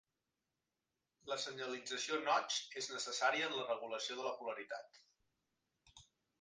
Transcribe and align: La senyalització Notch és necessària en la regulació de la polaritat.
La 1.31 1.37
senyalització 1.43 2.19
Notch 2.23 2.57
és 2.83 2.89
necessària 2.95 3.53
en 3.53 3.55
la 3.61 3.69
regulació 3.69 4.19
de 4.23 4.29
la 4.31 4.35
polaritat. 4.43 5.01